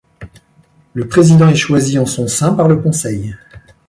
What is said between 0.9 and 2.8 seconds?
Le Président est choisi en son sein par le